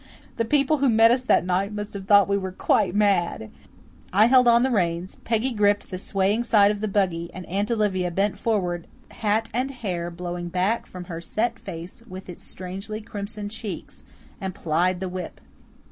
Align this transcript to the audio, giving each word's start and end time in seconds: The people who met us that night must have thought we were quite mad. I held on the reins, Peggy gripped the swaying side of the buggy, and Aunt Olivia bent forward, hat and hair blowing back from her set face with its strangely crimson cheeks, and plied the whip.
The 0.37 0.45
people 0.45 0.77
who 0.77 0.89
met 0.89 1.11
us 1.11 1.23
that 1.25 1.45
night 1.45 1.71
must 1.73 1.93
have 1.93 2.07
thought 2.07 2.27
we 2.27 2.35
were 2.35 2.51
quite 2.51 2.95
mad. 2.95 3.51
I 4.11 4.25
held 4.25 4.47
on 4.47 4.63
the 4.63 4.71
reins, 4.71 5.17
Peggy 5.23 5.53
gripped 5.53 5.91
the 5.91 5.99
swaying 5.99 6.43
side 6.45 6.71
of 6.71 6.81
the 6.81 6.87
buggy, 6.87 7.29
and 7.35 7.45
Aunt 7.45 7.69
Olivia 7.69 8.09
bent 8.09 8.39
forward, 8.39 8.87
hat 9.11 9.47
and 9.53 9.69
hair 9.69 10.09
blowing 10.09 10.49
back 10.49 10.87
from 10.87 11.03
her 11.03 11.21
set 11.21 11.59
face 11.59 12.01
with 12.07 12.29
its 12.29 12.43
strangely 12.43 12.99
crimson 12.99 13.47
cheeks, 13.47 14.03
and 14.41 14.55
plied 14.55 15.01
the 15.01 15.07
whip. 15.09 15.39